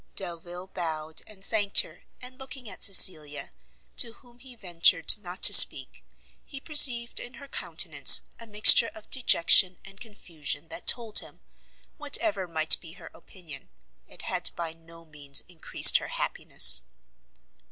[0.15, 3.51] Delvile bowed and thanked her; and looking at Cecilia,
[3.97, 6.03] to whom he ventured not to speak,
[6.43, 11.39] he perceived in her countenance a mixture of dejection and confusion, that told him
[11.97, 13.69] whatever might be her opinion,
[14.07, 16.81] it had by no means encreased her happiness.